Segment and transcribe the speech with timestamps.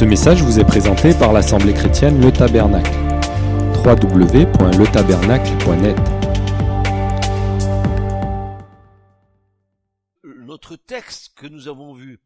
[0.00, 2.90] Ce message vous est présenté par l'Assemblée chrétienne Le Tabernacle.
[3.84, 5.98] www.letabernacle.net
[10.24, 12.18] Notre texte que nous avons vu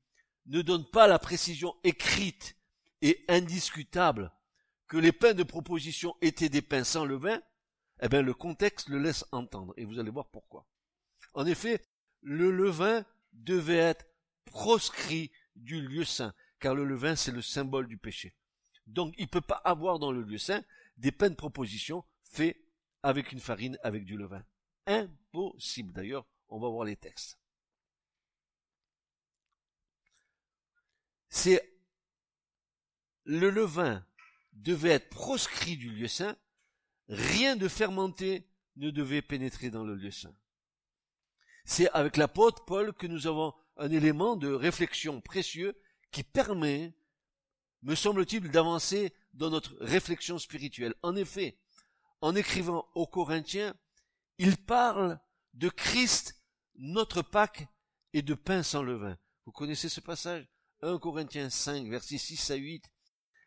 [0.46, 2.56] ne donne pas la précision écrite
[3.02, 4.30] et indiscutable
[4.86, 7.42] que les pains de proposition étaient des pains sans levain,
[8.00, 10.64] eh bien le contexte le laisse entendre, et vous allez voir pourquoi.
[11.32, 11.84] En effet,
[12.22, 14.06] le levain devait être
[14.44, 16.32] proscrit du lieu saint,
[16.64, 18.34] car le levain c'est le symbole du péché.
[18.86, 20.64] Donc il ne peut pas avoir dans le lieu saint
[20.96, 22.56] des pains de proposition faits
[23.02, 24.42] avec une farine, avec du levain.
[24.86, 25.92] Impossible.
[25.92, 27.38] D'ailleurs, on va voir les textes.
[31.28, 31.70] C'est
[33.24, 34.06] le levain
[34.54, 36.34] devait être proscrit du lieu saint,
[37.08, 40.34] rien de fermenté ne devait pénétrer dans le lieu saint.
[41.66, 45.78] C'est avec l'apôtre Paul que nous avons un élément de réflexion précieux
[46.14, 46.94] qui permet,
[47.82, 50.94] me semble-t-il, d'avancer dans notre réflexion spirituelle.
[51.02, 51.58] En effet,
[52.20, 53.74] en écrivant aux Corinthiens,
[54.38, 55.18] il parle
[55.54, 56.40] de Christ,
[56.76, 57.66] notre Pâque,
[58.12, 59.18] et de pain sans levain.
[59.44, 60.46] Vous connaissez ce passage?
[60.82, 62.84] 1 Corinthiens 5, versets 6 à 8.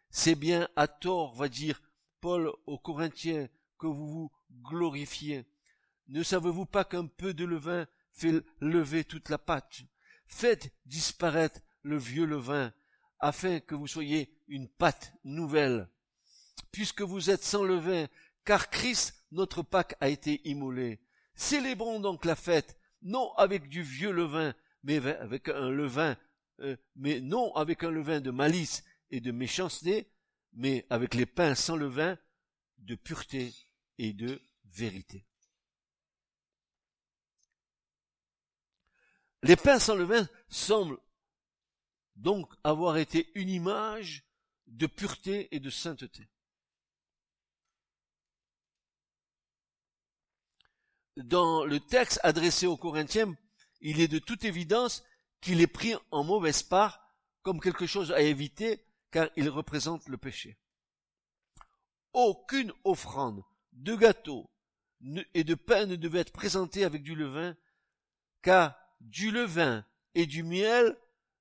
[0.09, 1.81] C'est bien à tort, va dire
[2.19, 3.47] Paul aux Corinthiens,
[3.79, 5.45] que vous vous glorifiez.
[6.07, 9.83] Ne savez-vous pas qu'un peu de levain fait lever toute la pâte?
[10.27, 12.73] Faites disparaître le vieux levain,
[13.19, 15.89] afin que vous soyez une pâte nouvelle.
[16.71, 18.07] Puisque vous êtes sans levain,
[18.45, 20.99] car Christ, notre Pâque, a été immolé.
[21.35, 26.17] Célébrons donc la fête, non avec du vieux levain, mais avec un levain,
[26.59, 30.11] euh, mais non avec un levain de malice et de méchanceté,
[30.53, 32.17] mais avec les pains sans levain,
[32.79, 33.53] de pureté
[33.97, 35.25] et de vérité.
[39.43, 40.99] Les pains sans levain semblent
[42.17, 44.23] donc avoir été une image
[44.67, 46.27] de pureté et de sainteté.
[51.15, 53.35] Dans le texte adressé aux Corinthiens,
[53.81, 55.03] il est de toute évidence
[55.41, 56.99] qu'il est pris en mauvaise part
[57.41, 60.57] comme quelque chose à éviter car il représente le péché.
[62.13, 63.43] Aucune offrande
[63.73, 64.49] de gâteau
[65.33, 67.55] et de pain ne devait être présentée avec du levain,
[68.41, 70.97] car du levain et du miel,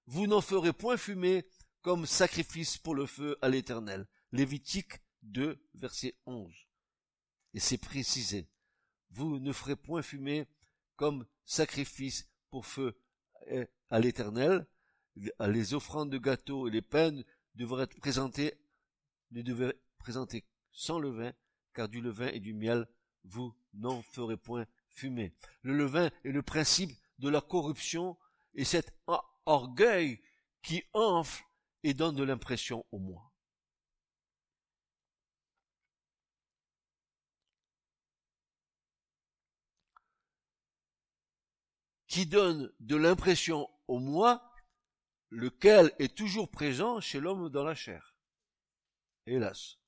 [0.06, 1.46] vous n'en ferez point fumer
[1.82, 4.06] comme sacrifice pour le feu à l'éternel.
[4.32, 6.52] Lévitique 2, verset 11.
[7.54, 8.48] Et c'est précisé.
[9.10, 10.46] Vous ne ferez point fumer
[10.96, 12.98] comme sacrifice pour feu
[13.46, 14.66] eh, à l'éternel.
[15.40, 17.22] Les offrandes de gâteaux et les pains
[17.54, 18.54] devraient être présentés,
[19.30, 21.32] ne devraient présenter sans levain,
[21.72, 22.86] car du levain et du miel,
[23.24, 25.32] vous n'en ferez point fumer.
[25.62, 28.16] Le levain est le principe de la corruption
[28.54, 28.94] et cet
[29.46, 30.20] orgueil
[30.62, 31.44] qui enfle
[31.82, 33.32] et donne de l'impression au moi.
[42.08, 44.42] Qui donne de l'impression au moi,
[45.30, 48.16] lequel est toujours présent chez l'homme dans la chair.
[49.26, 49.78] Hélas.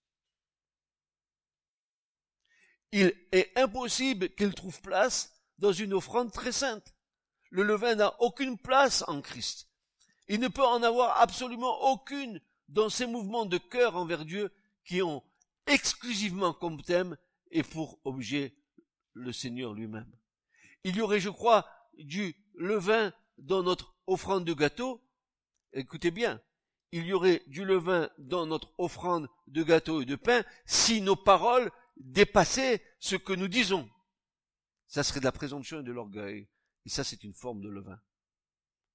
[2.93, 6.95] Il est impossible qu'il trouve place dans une offrande très sainte.
[7.51, 9.69] Le levain n'a aucune place en Christ.
[10.29, 14.53] Il ne peut en avoir absolument aucune dans ses mouvements de cœur envers Dieu
[14.85, 15.23] qui ont
[15.67, 17.17] exclusivement comme thème
[17.51, 18.55] et pour objet
[19.15, 20.11] le Seigneur lui-même.
[20.85, 21.67] Il y aurait, je crois,
[21.99, 25.03] du levain dans notre offrande de gâteau.
[25.73, 26.41] Écoutez bien,
[26.93, 31.17] il y aurait du levain dans notre offrande de gâteau et de pain si nos
[31.17, 33.89] paroles dépassaient ce que nous disons.
[34.87, 36.49] Ça serait de la présomption et de l'orgueil.
[36.89, 38.01] Et ça, c'est une forme de levain.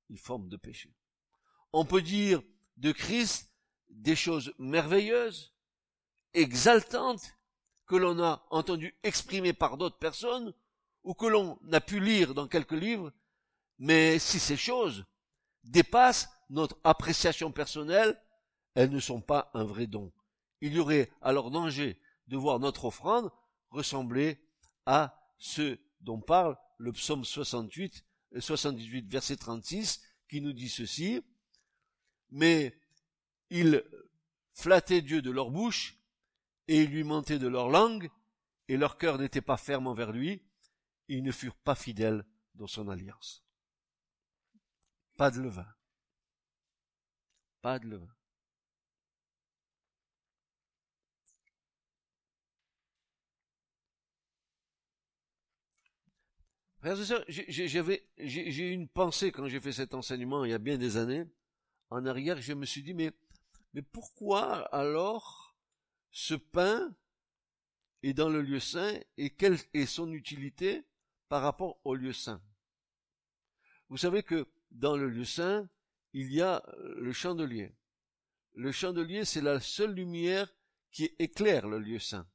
[0.10, 0.92] Une forme de péché.
[1.74, 2.42] On peut dire
[2.78, 3.54] de Christ
[3.88, 5.54] des choses merveilleuses,
[6.34, 7.38] exaltantes,
[7.86, 10.56] que l'on a entendu exprimer par d'autres personnes,
[11.04, 13.14] ou que l'on a pu lire dans quelques livres,
[13.78, 15.06] mais si ces choses
[15.64, 18.20] dépassent notre appréciation personnelle,
[18.74, 20.12] elles ne sont pas un vrai don.
[20.62, 23.32] Il y aurait alors danger de voir notre offrande
[23.70, 24.44] ressembler
[24.88, 28.04] à ce dont parle le psaume 68,
[28.38, 31.22] 78, verset 36, qui nous dit ceci,
[32.30, 32.78] mais
[33.50, 33.82] ils
[34.52, 35.98] flattaient Dieu de leur bouche,
[36.68, 38.12] et ils lui mentaient de leur langue,
[38.68, 40.32] et leur cœur n'était pas ferme envers lui,
[41.08, 42.26] et ils ne furent pas fidèles
[42.56, 43.46] dans son alliance.
[45.18, 45.74] Pas de levain.
[47.62, 48.14] Pas de levain.
[57.28, 60.98] J'avais, j'ai eu une pensée quand j'ai fait cet enseignement il y a bien des
[60.98, 61.26] années.
[61.90, 63.14] En arrière, je me suis dit, mais
[63.74, 65.56] Mais pourquoi alors
[66.12, 66.96] ce pain
[68.04, 70.84] est dans le lieu saint et quelle est son utilité
[71.28, 72.42] par rapport au lieu saint?
[73.90, 75.68] Vous savez que dans le lieu saint,
[76.14, 77.74] il y a le chandelier.
[78.54, 80.54] Le chandelier, c'est la seule lumière
[80.92, 82.28] qui éclaire le lieu saint.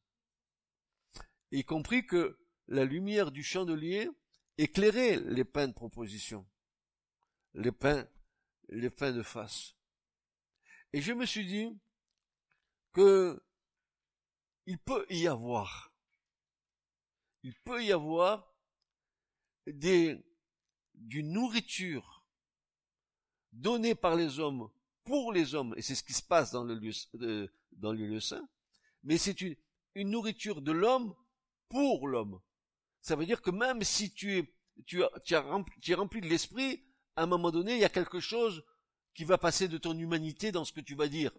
[1.53, 4.11] Y compris que la lumière du chandelier
[4.59, 6.47] éclairait les pains de proposition,
[7.55, 8.09] les pains,
[8.69, 9.75] les pains de face.
[10.93, 11.79] Et je me suis dit
[12.93, 13.43] que
[14.67, 15.95] il peut y avoir,
[17.43, 18.55] il peut y avoir
[19.67, 20.23] des,
[20.95, 22.27] d'une nourriture
[23.53, 24.71] donnée par les hommes
[25.05, 28.07] pour les hommes, et c'est ce qui se passe dans le lieu, euh, dans le
[28.07, 28.47] lieu saint,
[29.05, 29.57] mais c'est une,
[29.95, 31.15] une nourriture de l'homme
[31.71, 32.41] pour l'homme.
[33.09, 36.21] Ça veut dire que même si tu es, tu, as, tu, as rempli, es rempli
[36.21, 36.85] de l'esprit,
[37.17, 38.63] à un moment donné, il y a quelque chose
[39.15, 41.33] qui va passer de ton humanité dans ce que tu vas dire.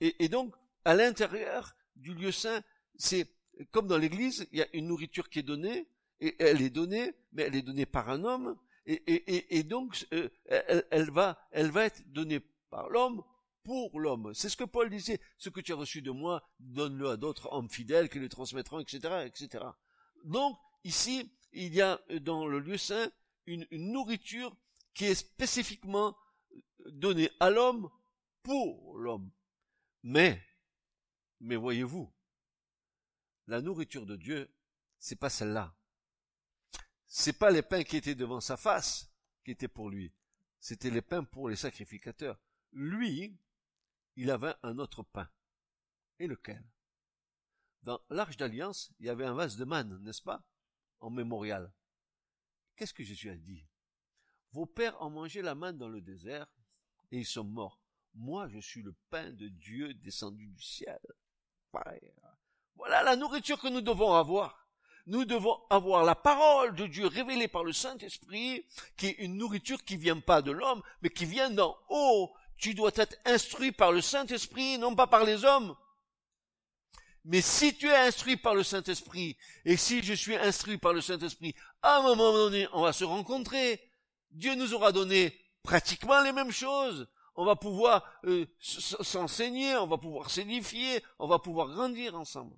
[0.00, 2.60] Et, donc, à l'intérieur du lieu saint,
[2.96, 3.28] c'est
[3.70, 5.88] comme dans l'église, il y a une nourriture qui est donnée,
[6.18, 10.84] et elle est donnée, mais elle est donnée par un homme, et donc euh, elle,
[10.90, 13.22] elle, va, elle va être donnée par l'homme
[13.62, 14.32] pour l'homme.
[14.34, 17.48] C'est ce que Paul disait, ce que tu as reçu de moi, donne-le à d'autres
[17.52, 19.64] hommes fidèles qui le transmettront, etc., etc.
[20.28, 23.10] Donc, ici, il y a dans le lieu saint
[23.46, 24.54] une, nourriture
[24.92, 26.14] qui est spécifiquement
[26.84, 27.90] donnée à l'homme
[28.42, 29.30] pour l'homme.
[30.02, 30.44] Mais,
[31.40, 32.12] mais voyez-vous,
[33.46, 34.54] la nourriture de Dieu,
[34.98, 35.74] c'est pas celle-là.
[37.06, 39.10] C'est pas les pains qui étaient devant sa face
[39.46, 40.12] qui étaient pour lui.
[40.60, 42.38] C'était les pains pour les sacrificateurs.
[42.72, 43.34] Lui,
[44.16, 45.30] il avait un autre pain.
[46.18, 46.62] Et lequel?
[47.82, 50.42] Dans l'Arche d'Alliance, il y avait un vase de manne, n'est-ce pas?
[51.00, 51.72] En mémorial.
[52.76, 53.66] Qu'est-ce que Jésus a dit?
[54.52, 56.46] Vos pères ont mangé la manne dans le désert
[57.10, 57.80] et ils sont morts.
[58.14, 61.00] Moi, je suis le pain de Dieu descendu du ciel.
[62.74, 64.68] Voilà la nourriture que nous devons avoir.
[65.06, 68.66] Nous devons avoir la parole de Dieu révélée par le Saint-Esprit,
[68.96, 72.74] qui est une nourriture qui vient pas de l'homme, mais qui vient d'en haut, tu
[72.74, 75.74] dois être instruit par le Saint-Esprit, non pas par les hommes.
[77.24, 81.00] Mais si tu es instruit par le Saint-Esprit, et si je suis instruit par le
[81.00, 83.80] Saint-Esprit, à un moment donné, on va se rencontrer.
[84.30, 87.08] Dieu nous aura donné pratiquement les mêmes choses.
[87.34, 92.56] On va pouvoir euh, s'enseigner, on va pouvoir s'édifier, on va pouvoir grandir ensemble.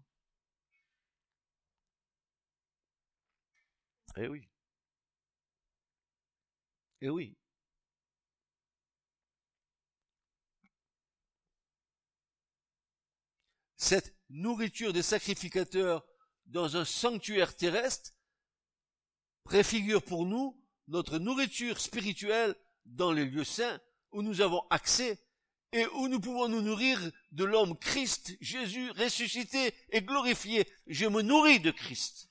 [4.16, 4.48] Eh oui.
[7.00, 7.36] Eh oui.
[13.80, 16.04] cette nourriture des sacrificateurs
[16.46, 18.12] dans un sanctuaire terrestre
[19.44, 20.56] préfigure pour nous
[20.88, 22.54] notre nourriture spirituelle
[22.86, 23.80] dans les lieux saints
[24.12, 25.18] où nous avons accès
[25.72, 26.98] et où nous pouvons nous nourrir
[27.30, 30.66] de l'homme Christ, Jésus ressuscité et glorifié.
[30.88, 32.28] Je me nourris de Christ.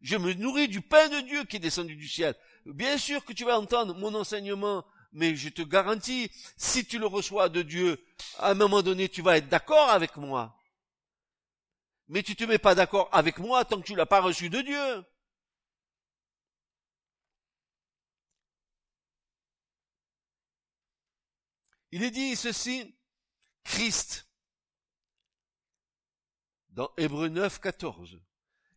[0.00, 2.34] Je me nourris du pain de Dieu qui est descendu du ciel.
[2.64, 7.06] Bien sûr que tu vas entendre mon enseignement mais je te garantis, si tu le
[7.06, 8.04] reçois de Dieu,
[8.38, 10.57] à un moment donné, tu vas être d'accord avec moi.
[12.08, 14.60] Mais tu te mets pas d'accord avec moi tant que tu l'as pas reçu de
[14.60, 15.04] Dieu.
[21.90, 22.94] Il est dit ceci,
[23.64, 24.28] Christ,
[26.70, 28.20] dans Hébreu 9, 14.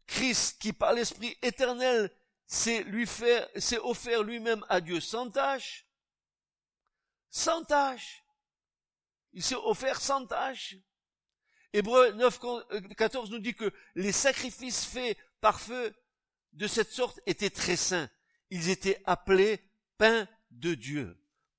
[0.07, 2.11] Christ qui par l'Esprit éternel
[2.45, 2.85] s'est
[3.55, 5.87] s'est offert lui-même à Dieu sans tâche,
[7.29, 8.23] sans tâche.
[9.33, 10.75] Il s'est offert sans tâche.
[11.73, 12.39] Hébreu 9,
[12.97, 15.93] 14 nous dit que les sacrifices faits par feu
[16.53, 18.09] de cette sorte étaient très saints.
[18.49, 19.61] Ils étaient appelés
[19.97, 21.17] pain de Dieu.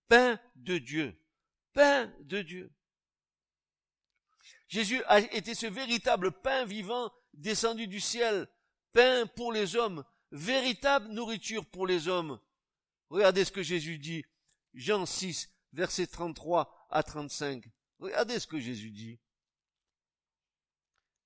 [0.09, 1.19] Pain de Dieu.
[1.73, 2.71] Pain de Dieu.
[4.69, 8.47] Jésus a été ce véritable pain vivant descendu du ciel.
[8.93, 10.05] Pain pour les hommes.
[10.31, 12.39] Véritable nourriture pour les hommes.
[13.09, 14.25] Regardez ce que Jésus dit.
[14.75, 17.65] Jean 6, versets 33 à 35.
[17.99, 19.19] Regardez ce que Jésus dit.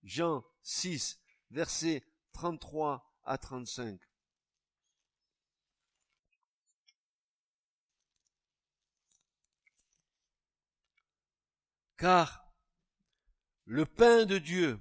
[0.07, 1.21] Jean 6,
[1.51, 4.01] versets 33 à 35.
[11.99, 12.53] Car
[13.65, 14.79] le pain de Dieu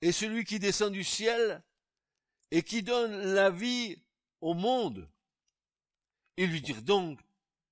[0.00, 1.62] est celui qui descend du ciel
[2.50, 4.02] et qui donne la vie
[4.40, 5.10] au monde.
[6.38, 7.20] Et lui dire donc,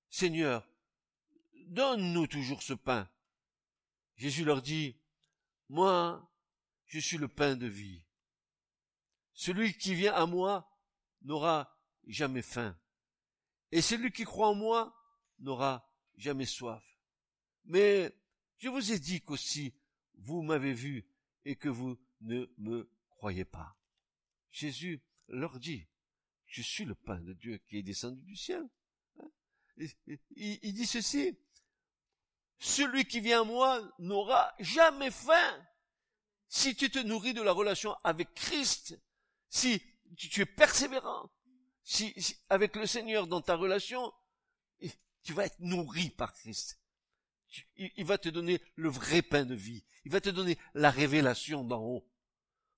[0.09, 0.69] Seigneur,
[1.67, 3.09] donne-nous toujours ce pain.
[4.17, 4.99] Jésus leur dit,
[5.69, 6.31] moi,
[6.85, 8.03] je suis le pain de vie.
[9.33, 10.69] Celui qui vient à moi
[11.21, 12.77] n'aura jamais faim.
[13.71, 14.95] Et celui qui croit en moi
[15.39, 16.83] n'aura jamais soif.
[17.65, 18.15] Mais
[18.57, 19.75] je vous ai dit qu'aussi
[20.15, 21.05] vous m'avez vu
[21.45, 23.77] et que vous ne me croyez pas.
[24.51, 25.87] Jésus leur dit,
[26.45, 28.67] je suis le pain de Dieu qui est descendu du ciel.
[30.35, 31.37] Il, dit ceci,
[32.59, 35.67] celui qui vient à moi n'aura jamais faim.
[36.49, 38.99] Si tu te nourris de la relation avec Christ,
[39.49, 39.81] si
[40.15, 41.29] tu es persévérant,
[41.83, 42.13] si,
[42.49, 44.13] avec le Seigneur dans ta relation,
[45.23, 46.79] tu vas être nourri par Christ.
[47.75, 49.83] Il va te donner le vrai pain de vie.
[50.05, 52.07] Il va te donner la révélation d'en haut.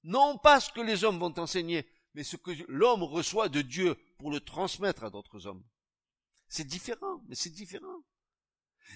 [0.03, 3.95] Non pas ce que les hommes vont t'enseigner, mais ce que l'homme reçoit de Dieu
[4.17, 5.63] pour le transmettre à d'autres hommes.
[6.48, 8.03] C'est différent, mais c'est différent.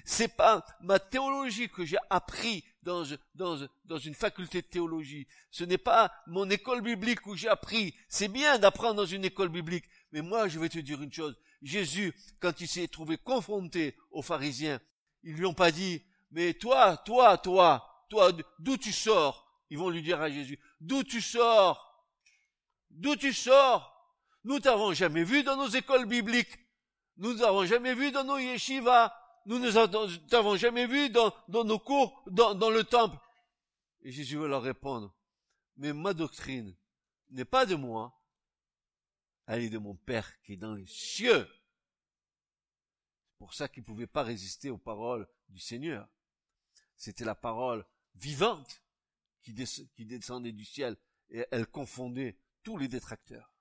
[0.05, 5.27] C'est pas ma théologie que j'ai appris dans, une faculté de théologie.
[5.51, 7.95] Ce n'est pas mon école biblique où j'ai appris.
[8.09, 9.85] C'est bien d'apprendre dans une école biblique.
[10.11, 11.37] Mais moi, je vais te dire une chose.
[11.61, 14.81] Jésus, quand il s'est trouvé confronté aux pharisiens,
[15.23, 19.47] ils lui ont pas dit, mais toi, toi, toi, toi, d'où tu sors?
[19.69, 22.05] Ils vont lui dire à Jésus, d'où tu sors?
[22.89, 23.89] D'où tu sors?
[24.43, 26.59] Nous t'avons jamais vu dans nos écoles bibliques.
[27.17, 29.13] Nous n'avons jamais vu dans nos yeshivas
[29.45, 33.17] nous ne t'avons jamais vu dans, nos cours, dans, le temple.
[34.01, 35.13] Et Jésus va leur répondre,
[35.77, 36.75] mais ma doctrine
[37.29, 38.19] n'est pas de moi,
[39.47, 41.47] elle est de mon Père qui est dans les cieux.
[43.25, 46.07] C'est pour ça qu'il ne pouvait pas résister aux paroles du Seigneur.
[46.95, 47.85] C'était la parole
[48.15, 48.81] vivante
[49.41, 50.95] qui, descendait du ciel
[51.29, 53.53] et elle confondait tous les détracteurs.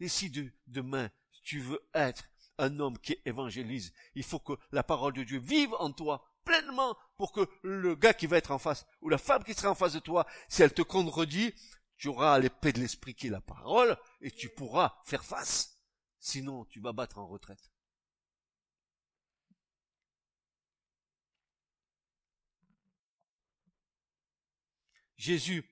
[0.00, 1.10] Et si de, demain
[1.42, 3.92] tu veux être un homme qui évangélise.
[4.14, 8.14] Il faut que la parole de Dieu vive en toi pleinement pour que le gars
[8.14, 10.62] qui va être en face ou la femme qui sera en face de toi, si
[10.62, 11.52] elle te contredit,
[11.96, 15.78] tu auras l'épée de l'esprit qui est la parole et tu pourras faire face.
[16.18, 17.70] Sinon, tu vas battre en retraite.
[25.16, 25.64] Jésus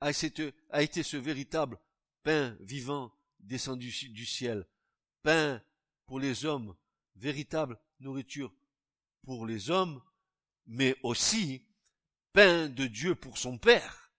[0.00, 1.78] a été ce véritable
[2.22, 4.66] pain vivant descendu du ciel,
[5.22, 5.62] pain
[6.08, 6.74] pour les hommes,
[7.16, 8.52] véritable nourriture
[9.22, 10.02] pour les hommes,
[10.66, 11.68] mais aussi
[12.32, 14.10] pain de Dieu pour son Père.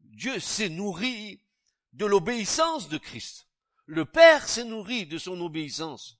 [0.00, 1.44] Dieu s'est nourri
[1.92, 3.46] de l'obéissance de Christ.
[3.84, 6.18] Le Père s'est nourri de son obéissance.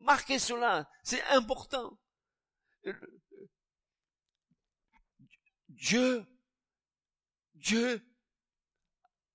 [0.00, 1.98] Marquez cela, c'est important.
[5.68, 6.26] Dieu,
[7.54, 8.06] Dieu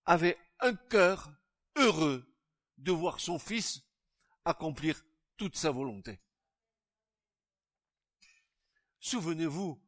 [0.05, 1.33] avait un cœur
[1.75, 2.31] heureux
[2.77, 3.82] de voir son Fils
[4.45, 5.03] accomplir
[5.37, 6.19] toute sa volonté.
[8.99, 9.81] Souvenez-vous,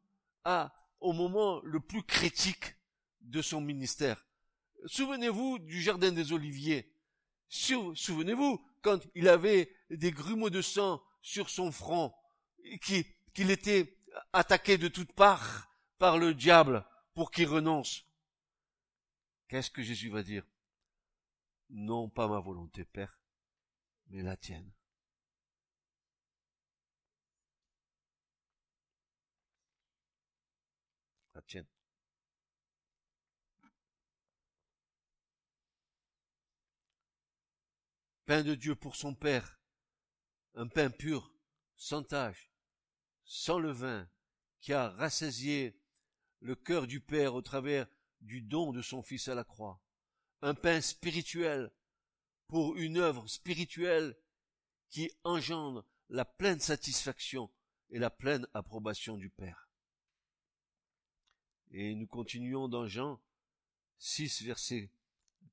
[0.44, 2.76] à, au moment le plus critique
[3.20, 4.26] de son ministère.
[4.86, 6.92] Souvenez-vous du jardin des Oliviers.
[7.48, 12.14] Souvenez-vous quand il avait des grumeaux de sang sur son front,
[12.80, 13.98] qu'il était
[14.32, 18.04] attaqué de toutes parts par le diable pour qu'il renonce.
[19.48, 20.46] Qu'est-ce que Jésus va dire?
[21.70, 23.18] Non pas ma volonté, Père,
[24.08, 24.72] mais la tienne.
[31.34, 31.66] La tienne.
[38.24, 39.60] Pain de Dieu pour son Père,
[40.54, 41.32] un pain pur,
[41.76, 42.50] sans tache,
[43.24, 44.10] sans levain,
[44.60, 45.80] qui a rassasié
[46.40, 47.86] le cœur du Père au travers
[48.20, 49.80] du don de son Fils à la croix.
[50.42, 51.70] Un pain spirituel,
[52.48, 54.16] pour une œuvre spirituelle
[54.88, 57.50] qui engendre la pleine satisfaction
[57.90, 59.68] et la pleine approbation du Père.
[61.70, 63.20] Et nous continuons dans Jean
[63.98, 64.90] 6, verset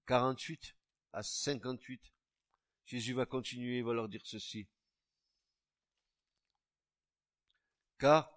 [0.06, 0.76] 48
[1.14, 2.02] à 58.
[2.86, 4.68] Jésus va continuer, il va leur dire ceci.
[7.98, 8.32] Car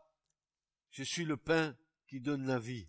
[0.90, 2.88] je suis le pain qui donne la vie.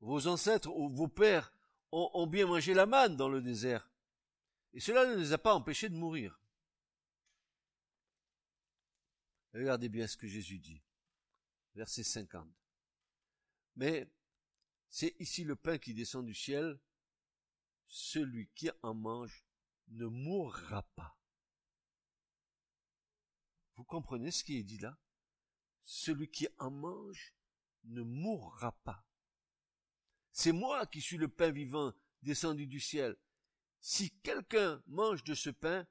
[0.00, 1.53] Vos ancêtres ou vos pères
[1.94, 3.88] ont, bien mangé la manne dans le désert.
[4.72, 6.40] Et cela ne les a pas empêchés de mourir.
[9.52, 10.82] Regardez bien ce que Jésus dit.
[11.74, 12.48] Verset 50.
[13.76, 14.10] Mais
[14.88, 16.80] c'est ici le pain qui descend du ciel.
[17.86, 19.44] Celui qui en mange
[19.88, 21.16] ne mourra pas.
[23.76, 24.98] Vous comprenez ce qui est dit là?
[25.84, 27.34] Celui qui en mange
[27.84, 29.06] ne mourra pas.
[30.34, 33.16] C'est moi qui suis le pain vivant descendu du ciel.
[33.80, 35.86] Si quelqu'un mange de ce pain,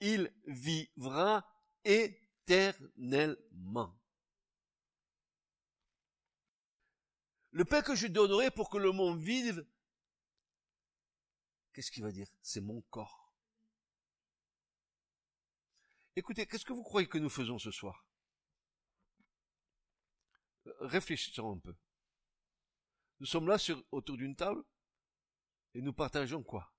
[0.00, 1.48] il vivra
[1.84, 3.96] éternellement.
[7.52, 9.64] Le pain que je donnerai pour que le monde vive,
[11.72, 12.26] qu'est-ce qu'il va dire?
[12.42, 13.32] C'est mon corps.
[16.16, 18.04] Écoutez, qu'est-ce que vous croyez que nous faisons ce soir?
[20.80, 21.76] Réfléchissons un peu.
[23.20, 24.64] Nous sommes là sur, autour d'une table
[25.74, 26.72] et nous partageons quoi?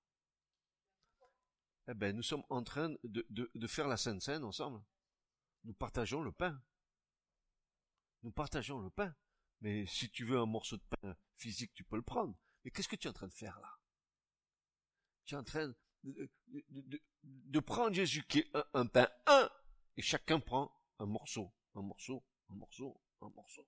[1.87, 4.83] Eh ben, nous sommes en train de, de, de faire la Sainte Seine ensemble.
[5.63, 6.61] Nous partageons le pain.
[8.23, 9.15] Nous partageons le pain.
[9.61, 12.37] Mais si tu veux un morceau de pain physique, tu peux le prendre.
[12.63, 13.79] Mais qu'est-ce que tu es en train de faire là?
[15.25, 15.67] Tu es en train
[16.03, 16.29] de,
[16.69, 19.49] de, de, prendre Jésus qui est un, un pain un,
[19.97, 23.67] et chacun prend un morceau, un morceau, un morceau, un morceau.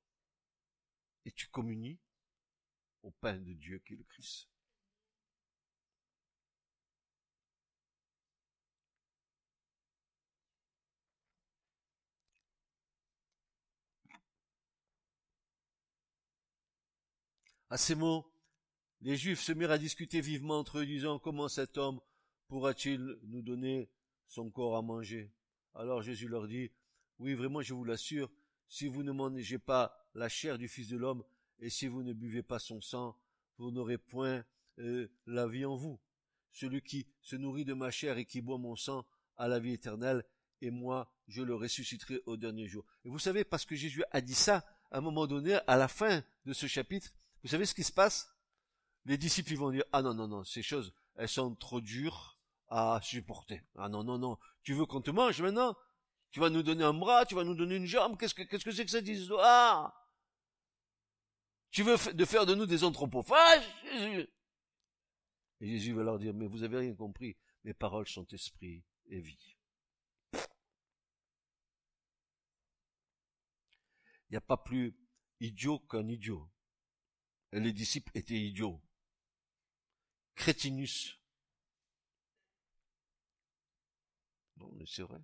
[1.26, 2.00] Et tu communies
[3.04, 4.48] au pain de Dieu qui est le Christ.
[17.70, 18.30] À ces mots,
[19.00, 22.02] les Juifs se mirent à discuter vivement entre eux, disant comment cet homme
[22.50, 23.90] pourra-t-il nous donner
[24.28, 25.32] son corps à manger?
[25.74, 26.70] Alors Jésus leur dit,
[27.20, 28.30] oui, vraiment, je vous l'assure,
[28.68, 31.24] si vous ne mangez pas la chair du Fils de l'homme,
[31.62, 33.16] et si vous ne buvez pas son sang,
[33.58, 34.44] vous n'aurez point
[34.80, 36.00] euh, la vie en vous.
[36.52, 39.06] Celui qui se nourrit de ma chair et qui boit mon sang
[39.38, 40.26] a la vie éternelle,
[40.62, 42.86] et moi, je le ressusciterai au dernier jour.
[43.06, 45.88] Et vous savez, parce que Jésus a dit ça, à un moment donné, à la
[45.88, 47.10] fin de ce chapitre,
[47.44, 48.36] vous savez ce qui se passe?
[49.06, 52.38] Les disciples vont dire, ah non, non, non, ces choses, elles sont trop dures
[52.68, 53.62] à supporter.
[53.76, 55.76] Ah non, non, non, tu veux qu'on te mange maintenant?
[56.32, 58.64] Tu vas nous donner un bras, tu vas nous donner une jambe, qu'est-ce que qu'est-ce
[58.64, 60.01] que c'est que cette histoire?
[61.72, 64.28] Tu veux de faire de nous des anthropophages Jésus?
[65.62, 69.20] Et Jésus va leur dire, mais vous avez rien compris, mes paroles sont esprit et
[69.20, 69.56] vie.
[74.30, 74.96] Il n'y a pas plus
[75.40, 76.50] idiot qu'un idiot
[77.60, 78.82] les disciples étaient idiots.
[80.36, 81.20] Crétinus.
[84.58, 85.20] Non, mais c'est vrai.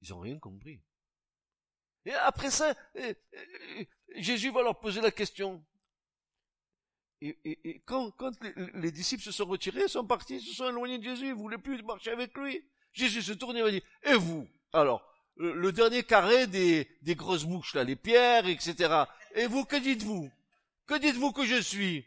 [0.00, 0.82] Ils ont rien compris.
[2.08, 3.14] Et après ça, eh,
[3.76, 5.62] eh, Jésus va leur poser la question.
[7.20, 8.14] Et, quand,
[8.76, 11.58] les, disciples se sont retirés, sont partis, se sont éloignés de Jésus, ils ne voulaient
[11.58, 12.64] plus marcher avec lui.
[12.94, 14.48] Jésus se tourne et va dire, et vous?
[14.72, 19.04] Alors, le, dernier carré des, grosses bouches, là, les pierres, etc.
[19.34, 20.30] Et vous, que dites-vous?
[20.86, 22.06] Que dites-vous que je suis?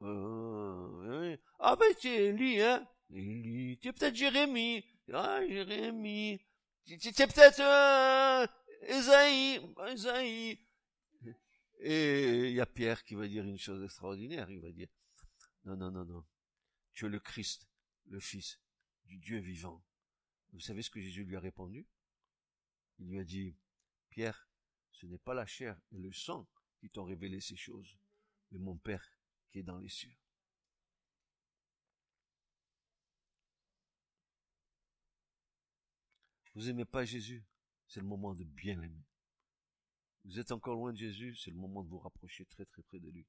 [0.00, 3.78] Euh, Ah ben tu es hein Élie.
[3.82, 4.82] Tu es peut-être Jérémie.
[5.12, 6.40] Ah, Jérémie.
[6.86, 8.46] Tu es peut-être euh,
[8.82, 9.60] Esaïe.
[9.88, 10.58] Esaïe.
[11.80, 14.50] Et il y a Pierre qui va dire une chose extraordinaire.
[14.50, 14.88] Il va dire,
[15.64, 16.24] non, non, non, non.
[16.92, 17.68] Tu es le Christ,
[18.06, 18.60] le Fils
[19.04, 19.84] du Dieu vivant.
[20.52, 21.86] Vous savez ce que Jésus lui a répondu?
[22.98, 23.56] Il lui a dit,
[24.10, 24.48] Pierre,
[24.90, 26.48] ce n'est pas la chair et le sang
[26.80, 27.96] qui t'ont révélé ces choses,
[28.50, 29.12] mais mon Père
[29.48, 30.16] qui est dans les cieux.
[36.54, 37.44] Vous aimez pas Jésus,
[37.88, 39.04] c'est le moment de bien l'aimer.
[40.24, 42.98] Vous êtes encore loin de Jésus, c'est le moment de vous rapprocher très très près
[42.98, 43.26] de lui.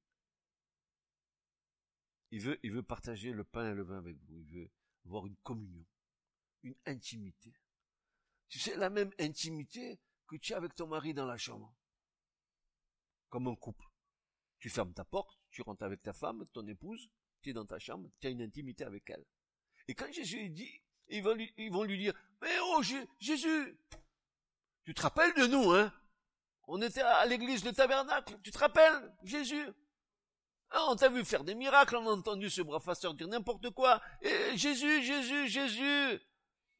[2.30, 4.38] Il veut, il veut partager le pain et le vin avec vous.
[4.38, 4.70] Il veut
[5.06, 5.84] avoir une communion,
[6.62, 7.52] une intimité.
[8.48, 11.74] Tu sais, la même intimité que tu as avec ton mari dans la chambre.
[13.30, 13.86] Comme un couple.
[14.58, 17.08] Tu fermes ta porte, tu rentres avec ta femme, ton épouse,
[17.40, 19.24] tu es dans ta chambre, tu as une intimité avec elle.
[19.88, 22.82] Et quand Jésus dit, ils vont ils vont lui dire, mais oh
[23.18, 23.78] Jésus,
[24.84, 25.92] tu te rappelles de nous, hein?
[26.66, 29.66] On était à l'église de tabernacle, tu te rappelles, Jésus?
[30.70, 33.70] Ah, On t'a vu faire des miracles, on a entendu ce brave pasteur dire n'importe
[33.70, 34.00] quoi.
[34.22, 36.20] Et Jésus, Jésus, Jésus,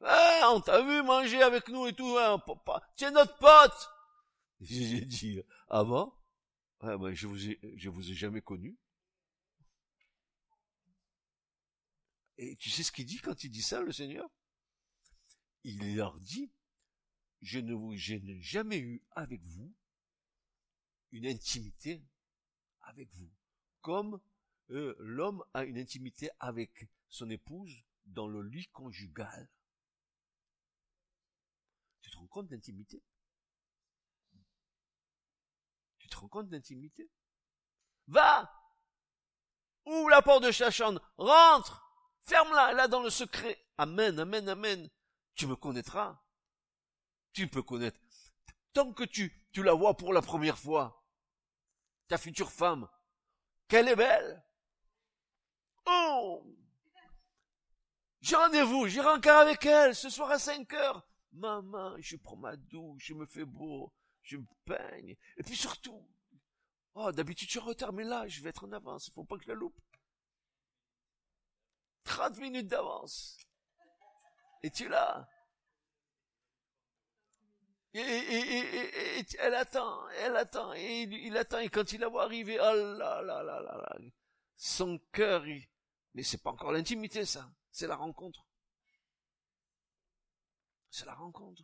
[0.03, 2.43] eh, on t'a vu manger avec nous et tout, hein,
[2.97, 3.89] tu es notre pote.
[4.61, 6.13] J'ai dit, ah bon?
[6.83, 8.79] Ouais, ben, je vous ai, je vous ai jamais connu.
[12.39, 14.31] Et tu sais ce qu'il dit quand il dit ça, le Seigneur?
[15.63, 16.51] Il leur dit,
[17.43, 19.75] je ne vous, je n'ai jamais eu avec vous
[21.13, 22.03] une intimité
[22.83, 23.31] avec vous.
[23.81, 24.21] Comme
[24.71, 27.75] euh, l'homme a une intimité avec son épouse
[28.05, 29.49] dans le lit conjugal.
[32.03, 33.03] Tu te rends compte d'intimité
[35.99, 37.11] Tu te rends compte d'intimité
[38.07, 38.53] Va
[39.87, 41.87] Ouvre la porte de sa chambre, rentre
[42.23, 43.59] Ferme-la, là dans le secret.
[43.79, 44.89] Amen, amen, amen.
[45.35, 46.21] Tu me connaîtras.
[47.33, 48.01] Tu peux connaître.
[48.73, 51.05] Tant que tu, tu la vois pour la première fois,
[52.09, 52.89] ta future femme,
[53.69, 54.45] qu'elle est belle.
[55.87, 56.45] Oh
[58.21, 61.07] J'ai rendez-vous, j'irai encore avec elle, ce soir à 5 heures.
[61.33, 65.17] Maman, je prends ma douche, je me fais beau, je me peigne.
[65.37, 66.09] Et puis surtout,
[66.95, 69.25] oh, d'habitude je suis en retard, mais là, je vais être en avance, il faut
[69.25, 69.81] pas que je la loupe.
[72.05, 73.37] 30 minutes d'avance.
[74.63, 75.29] Et tu là.
[77.93, 83.21] Elle attend, elle attend, et il, attend, et quand il la voit arriver, oh là
[83.23, 83.99] là là là là,
[84.57, 85.69] son cœur, il...
[86.15, 88.47] mais c'est pas encore l'intimité ça, c'est la rencontre.
[90.91, 91.63] C'est la rencontre.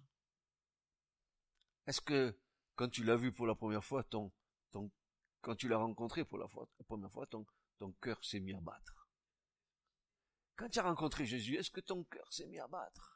[1.86, 2.36] Est-ce que
[2.74, 4.32] quand tu l'as vu pour la première fois, ton,
[4.72, 4.90] ton,
[5.42, 7.46] quand tu l'as rencontré pour la, la première fois, ton,
[7.78, 9.08] ton cœur s'est mis à battre?
[10.56, 13.15] Quand tu as rencontré Jésus, est-ce que ton cœur s'est mis à battre?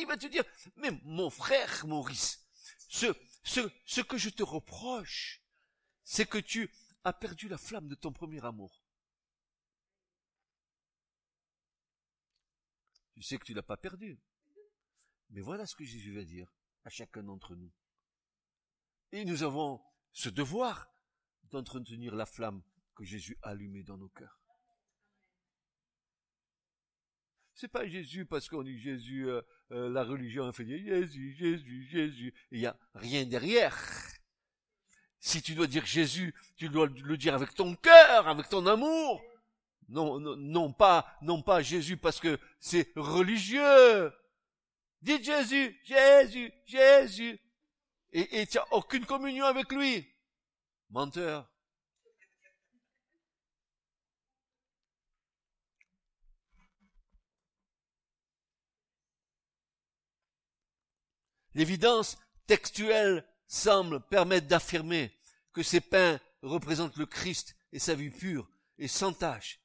[0.00, 0.44] Il va te dire,
[0.76, 2.46] mais mon frère Maurice,
[2.88, 3.06] ce,
[3.42, 5.42] ce, ce que je te reproche,
[6.04, 6.70] c'est que tu
[7.04, 8.82] as perdu la flamme de ton premier amour.
[13.14, 14.20] Tu sais que tu l'as pas perdu.
[15.30, 16.52] Mais voilà ce que Jésus va dire
[16.84, 17.72] à chacun d'entre nous.
[19.12, 19.82] Et nous avons
[20.12, 20.92] ce devoir
[21.44, 22.62] d'entretenir la flamme
[22.94, 24.41] que Jésus a allumée dans nos cœurs.
[27.54, 31.86] C'est pas Jésus parce qu'on dit Jésus, euh, euh, la religion a fait Jésus, Jésus,
[31.90, 32.34] Jésus.
[32.50, 33.78] Il n'y a rien derrière.
[35.20, 39.22] Si tu dois dire Jésus, tu dois le dire avec ton cœur, avec ton amour.
[39.88, 44.12] Non, non, non pas, non pas Jésus parce que c'est religieux.
[45.02, 47.38] Dis Jésus, Jésus, Jésus.
[48.12, 50.06] Et tu n'as aucune communion avec lui.
[50.90, 51.51] Menteur.
[61.54, 65.12] L'évidence textuelle semble permettre d'affirmer
[65.52, 69.60] que ces pains représentent le Christ et sa vie pure et sans tache.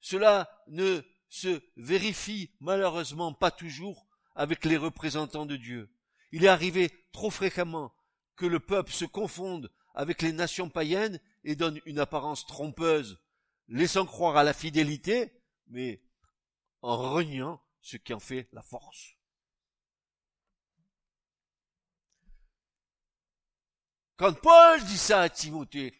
[0.00, 5.90] Cela ne se vérifie malheureusement pas toujours avec les représentants de Dieu.
[6.32, 7.92] Il est arrivé trop fréquemment
[8.36, 13.18] que le peuple se confonde avec les nations païennes et donne une apparence trompeuse,
[13.68, 15.32] laissant croire à la fidélité,
[15.68, 16.02] mais
[16.82, 19.15] en reniant ce qui en fait la force.
[24.16, 25.94] Quand Paul dit ça à Timothée,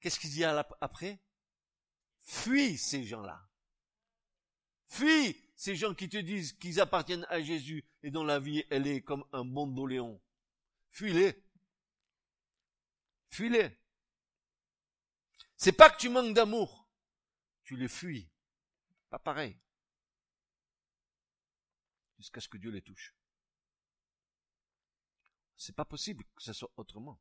[0.00, 1.20] qu'est-ce qu'il dit après?
[2.22, 3.48] Fuis ces gens-là.
[4.86, 8.86] Fuis ces gens qui te disent qu'ils appartiennent à Jésus et dont la vie, elle
[8.86, 10.20] est comme un bandoléon.
[10.90, 11.42] Fuis-les.
[13.30, 13.78] Fuis-les.
[15.56, 16.88] C'est pas que tu manques d'amour.
[17.64, 18.30] Tu les fuis.
[19.08, 19.58] Pas pareil.
[22.18, 23.15] Jusqu'à ce que Dieu les touche.
[25.56, 27.18] C'est pas possible que ce soit autrement.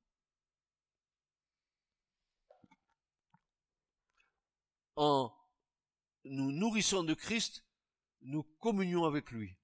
[4.95, 5.33] En
[6.25, 7.63] nous nourrissant de Christ,
[8.21, 9.57] nous communions avec lui.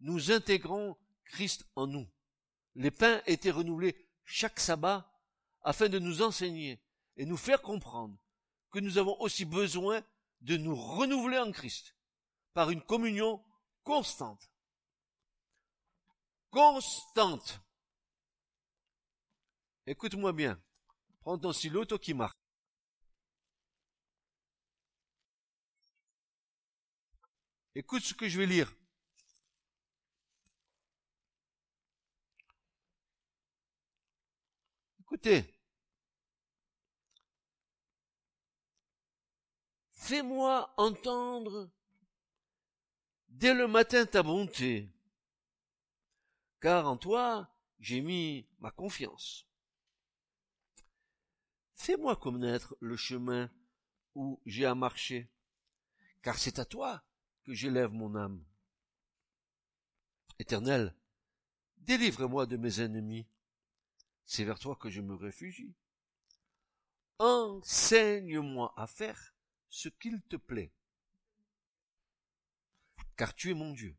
[0.00, 2.08] Nous intégrons Christ en nous.
[2.74, 5.10] Les pains étaient renouvelés chaque sabbat
[5.62, 6.80] afin de nous enseigner
[7.16, 8.16] et nous faire comprendre
[8.70, 10.02] que nous avons aussi besoin
[10.40, 11.96] de nous renouveler en Christ
[12.54, 13.42] par une communion
[13.82, 14.50] constante.
[16.50, 17.60] Constante.
[19.88, 20.60] Écoute-moi bien.
[21.22, 21.50] Prends ton
[21.96, 22.38] qui marque.
[27.74, 28.70] Écoute ce que je vais lire.
[35.00, 35.54] Écoutez.
[39.92, 41.70] Fais-moi entendre
[43.28, 44.90] dès le matin ta bonté,
[46.60, 49.47] car en toi j'ai mis ma confiance.
[51.78, 53.50] Fais-moi connaître le chemin
[54.14, 55.30] où j'ai à marcher,
[56.22, 57.04] car c'est à toi
[57.44, 58.44] que j'élève mon âme.
[60.40, 60.94] Éternel,
[61.78, 63.26] délivre-moi de mes ennemis,
[64.26, 65.72] c'est vers toi que je me réfugie.
[67.20, 69.34] Enseigne-moi à faire
[69.70, 70.72] ce qu'il te plaît,
[73.16, 73.96] car tu es mon Dieu.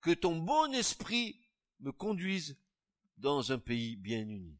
[0.00, 1.40] Que ton bon esprit
[1.78, 2.58] me conduise
[3.18, 4.58] dans un pays bien uni.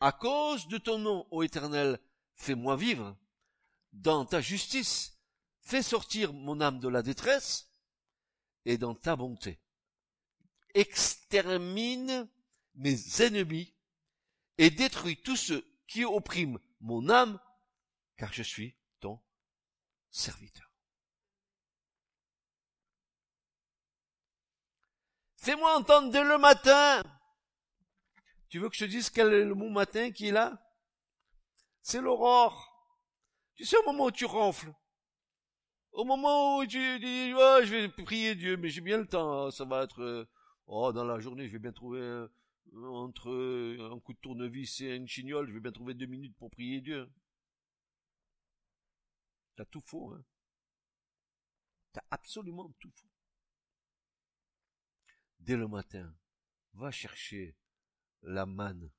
[0.00, 1.98] À cause de ton nom, ô Éternel,
[2.34, 3.16] fais-moi vivre.
[3.92, 5.18] Dans ta justice,
[5.60, 7.72] fais sortir mon âme de la détresse,
[8.64, 9.60] et dans ta bonté.
[10.74, 12.28] Extermine
[12.74, 13.74] mes ennemis,
[14.58, 17.40] et détruis tous ceux qui oppriment mon âme,
[18.16, 19.20] car je suis ton
[20.10, 20.70] serviteur.
[25.36, 27.02] Fais-moi entendre dès le matin
[28.48, 30.62] tu veux que je te dise quel est le mot matin qui est là?
[31.82, 32.74] C'est l'aurore.
[33.54, 34.72] Tu sais, au moment où tu ronfles,
[35.92, 39.50] au moment où tu dis, oh, je vais prier Dieu, mais j'ai bien le temps,
[39.50, 40.28] ça va être, euh,
[40.66, 42.28] oh, dans la journée, je vais bien trouver, euh,
[42.74, 43.30] entre
[43.80, 46.80] un coup de tournevis et une chignole, je vais bien trouver deux minutes pour prier
[46.80, 47.10] Dieu.
[49.56, 50.24] T'as tout faux, hein.
[51.92, 53.08] T'as absolument tout faux.
[55.40, 56.14] Dès le matin,
[56.74, 57.56] va chercher
[58.22, 58.90] la manne.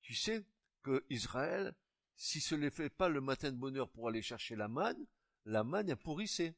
[0.00, 0.44] Tu sais
[0.82, 1.74] que Israël,
[2.16, 5.06] si se les fait pas le matin de bonheur pour aller chercher la manne,
[5.44, 6.54] la manne est pourrissait.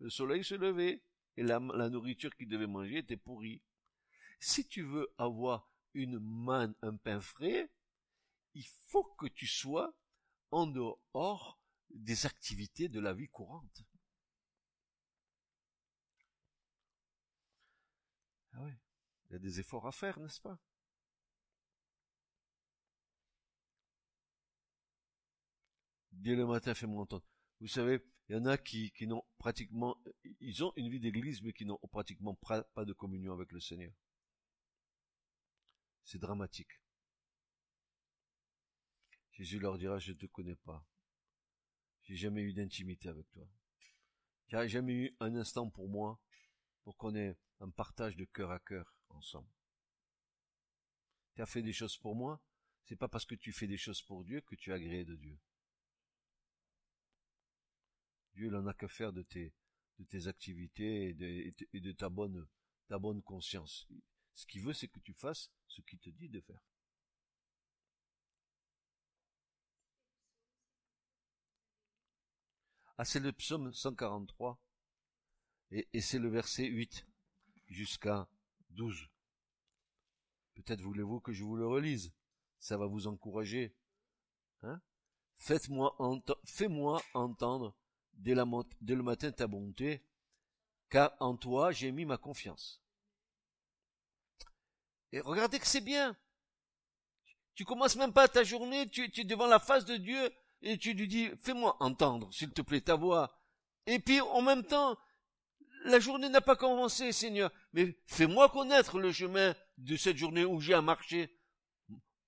[0.00, 1.02] Le soleil se levait
[1.36, 3.62] et la, nourriture qu'ils devaient manger était pourrie.
[4.40, 7.70] Si tu veux avoir une manne, un pain frais,
[8.54, 9.94] il faut que tu sois
[10.50, 11.60] en dehors
[11.90, 13.84] des activités de la vie courante.
[18.52, 18.72] Ah oui,
[19.28, 20.58] il y a des efforts à faire, n'est-ce pas?
[26.12, 27.24] Dès le matin, fais-moi entendre.
[27.60, 29.96] Vous savez, il y en a qui, qui n'ont pratiquement,
[30.40, 33.92] ils ont une vie d'église, mais qui n'ont pratiquement pas de communion avec le Seigneur.
[36.04, 36.80] C'est dramatique.
[39.32, 40.86] Jésus leur dira, je ne te connais pas.
[42.02, 43.48] J'ai jamais eu d'intimité avec toi.
[44.52, 46.20] N'as jamais eu un instant pour moi,
[46.84, 49.48] pour qu'on ait un partage de cœur à cœur ensemble.
[51.34, 52.40] Tu as fait des choses pour moi,
[52.84, 55.16] c'est pas parce que tu fais des choses pour Dieu que tu es agréé de
[55.16, 55.38] Dieu.
[58.34, 59.52] Dieu n'en a que faire de tes,
[60.26, 62.46] activités et de, ta bonne,
[62.88, 63.88] ta bonne conscience.
[64.34, 66.60] Ce qu'il veut, c'est que tu fasses ce qu'il te dit de faire.
[72.98, 74.60] Ah, c'est le psaume 143.
[75.70, 77.06] Et, et c'est le verset 8
[77.66, 78.28] jusqu'à
[78.74, 79.08] 12.
[80.54, 82.12] Peut-être voulez-vous que je vous le relise.
[82.58, 83.74] Ça va vous encourager.
[84.62, 84.80] Hein?
[85.36, 85.96] Faites-moi
[86.44, 87.74] fais-moi entendre
[88.14, 90.02] dès, le matin ta bonté,
[90.88, 92.80] car en toi j'ai mis ma confiance.
[95.12, 96.16] Et regardez que c'est bien.
[97.54, 100.32] Tu commences même pas ta journée, tu es devant la face de Dieu
[100.62, 103.38] et tu lui dis, fais-moi entendre, s'il te plaît, ta voix.
[103.86, 104.98] Et puis, en même temps,
[105.84, 110.60] la journée n'a pas commencé, Seigneur, mais fais-moi connaître le chemin de cette journée où
[110.60, 111.30] j'ai à marcher.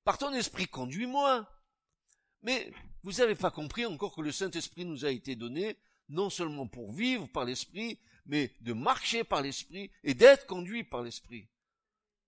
[0.04, 1.50] Par ton esprit, conduis-moi.
[2.42, 5.76] Mais vous n'avez pas compris encore que le Saint-Esprit nous a été donné,
[6.08, 11.02] non seulement pour vivre par l'Esprit, mais de marcher par l'Esprit et d'être conduit par
[11.02, 11.48] l'Esprit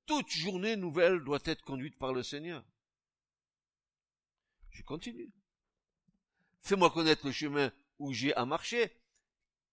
[0.09, 2.65] toute journée nouvelle doit être conduite par le Seigneur.
[4.71, 5.31] Je continue.
[6.63, 8.91] Fais-moi connaître le chemin où j'ai à marcher,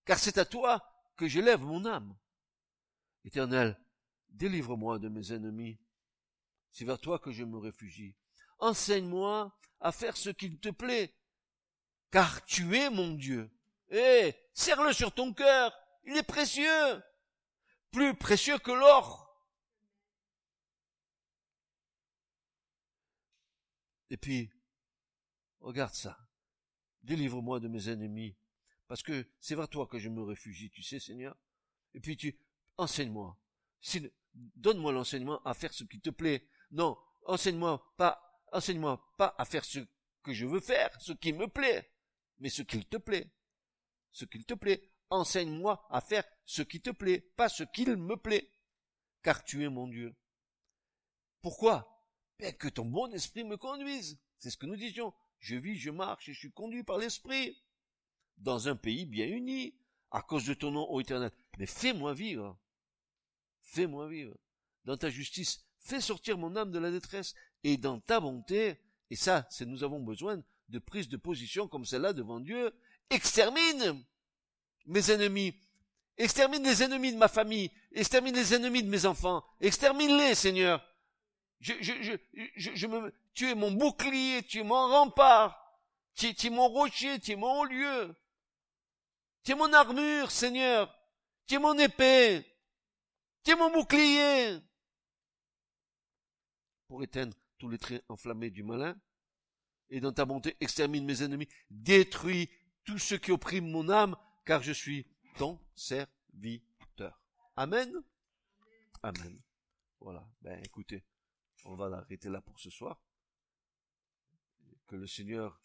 [0.03, 2.15] car c'est à toi que j'élève mon âme.
[3.23, 3.79] Éternel,
[4.29, 5.79] délivre-moi de mes ennemis.
[6.71, 8.15] C'est vers toi que je me réfugie.
[8.59, 11.13] Enseigne-moi à faire ce qu'il te plaît,
[12.11, 13.49] car tu es mon Dieu.
[13.89, 15.73] Eh, serre-le sur ton cœur,
[16.03, 17.03] il est précieux,
[17.91, 19.25] plus précieux que l'or.
[24.09, 24.51] Et puis,
[25.59, 26.17] regarde ça.
[27.03, 28.35] Délivre-moi de mes ennemis.
[28.87, 31.35] Parce que c'est vers toi que je me réfugie, tu sais, Seigneur.
[31.93, 32.37] Et puis tu,
[32.77, 33.37] enseigne-moi.
[34.33, 36.47] Donne-moi l'enseignement à faire ce qui te plaît.
[36.71, 38.21] Non, enseigne-moi pas,
[38.51, 39.79] enseigne-moi pas à faire ce
[40.23, 41.91] que je veux faire, ce qui me plaît,
[42.39, 43.31] mais ce qu'il te plaît.
[44.11, 44.91] Ce qu'il te plaît.
[45.09, 48.51] Enseigne-moi à faire ce qui te plaît, pas ce qu'il me plaît.
[49.23, 50.15] Car tu es mon Dieu.
[51.41, 51.91] Pourquoi?
[52.59, 54.19] Que ton bon esprit me conduise.
[54.37, 55.13] C'est ce que nous disions.
[55.39, 57.55] Je vis, je marche et je suis conduit par l'esprit.
[58.37, 59.73] Dans un pays bien uni,
[60.11, 61.31] à cause de ton nom, ô éternel.
[61.57, 62.57] Mais fais-moi vivre.
[63.61, 64.35] Fais-moi vivre.
[64.83, 67.33] Dans ta justice, fais sortir mon âme de la détresse.
[67.63, 68.77] Et dans ta bonté,
[69.09, 72.73] et ça, c'est nous avons besoin de prise de position comme celle-là devant Dieu,
[73.09, 74.03] extermine
[74.85, 75.55] mes ennemis.
[76.17, 77.71] Extermine les ennemis de ma famille.
[77.91, 79.43] Extermine les ennemis de mes enfants.
[79.59, 80.81] Extermine-les, Seigneur.
[81.59, 81.93] Je, je,
[82.55, 85.59] je, je, me, tu es mon bouclier, tu es mon rempart,
[86.15, 88.15] tu, tu es mon rocher, tu es mon lieu.
[89.45, 90.93] Tu mon armure, Seigneur.
[91.47, 92.45] Tu es mon épée.
[93.43, 94.59] Tu es mon bouclier.
[96.87, 98.99] Pour éteindre tous les traits enflammés du malin.
[99.89, 101.47] Et dans ta bonté, extermine mes ennemis.
[101.69, 102.49] Détruis
[102.83, 107.21] tous ceux qui oppriment mon âme, car je suis ton serviteur.
[107.55, 107.93] Amen.
[109.03, 109.39] Amen.
[109.99, 110.27] Voilà.
[110.41, 111.03] Ben, écoutez
[111.65, 113.01] on va l'arrêter là pour ce soir.
[114.87, 115.59] Que le Seigneur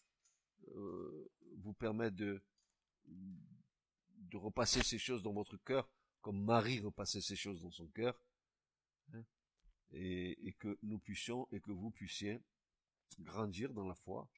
[0.75, 2.43] euh, vous permette de,
[4.31, 5.89] de repasser ces choses dans votre cœur,
[6.21, 8.19] comme Marie repassait ces choses dans son cœur,
[9.13, 9.25] hein,
[9.93, 12.41] et, et, que nous puissions et que vous puissiez
[13.19, 14.29] grandir dans la foi.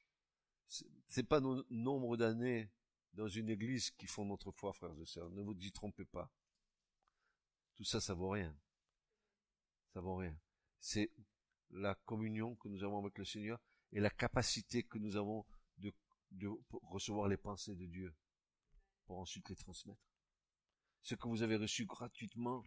[1.07, 2.71] C'est pas nos nombre d'années
[3.13, 5.29] dans une église qui font notre foi, frères et sœurs.
[5.29, 6.31] Ne vous y trompez pas.
[7.75, 8.55] Tout ça, ça vaut rien.
[9.93, 10.35] Ça vaut rien.
[10.79, 11.11] C'est
[11.69, 13.59] la communion que nous avons avec le Seigneur
[13.91, 15.45] et la capacité que nous avons
[15.77, 15.93] de,
[16.31, 18.15] de recevoir les pensées de Dieu
[19.05, 19.99] pour ensuite les transmettre.
[21.01, 22.63] Ce que vous avez reçu gratuitement,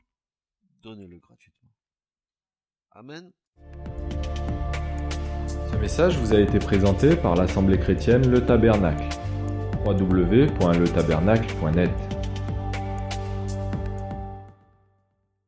[0.82, 1.70] donnez-le gratuitement.
[2.90, 3.32] Amen.
[5.70, 9.08] Ce message vous a été présenté par l'Assemblée chrétienne Le Tabernacle.
[9.84, 12.25] www.letabernacle.net